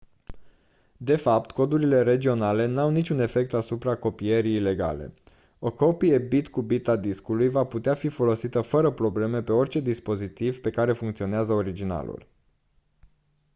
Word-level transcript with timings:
de 0.97 1.15
fapt 1.15 1.51
codurile 1.51 2.01
regionale 2.03 2.65
n-au 2.65 2.89
niciun 2.91 3.19
efect 3.19 3.53
asupra 3.53 3.95
copierii 3.95 4.55
ilegale 4.55 5.13
o 5.59 5.71
copie 5.71 6.17
bit 6.17 6.47
cu 6.47 6.61
bit 6.61 6.87
a 6.87 6.95
discului 6.95 7.49
va 7.49 7.65
putea 7.65 7.95
fi 7.95 8.07
folosită 8.09 8.61
fără 8.61 8.91
probleme 8.91 9.43
pe 9.43 9.51
orice 9.51 9.79
dispozitiv 9.79 10.61
pe 10.61 10.69
care 10.69 10.93
funcționează 10.93 11.53
originalul 11.53 12.27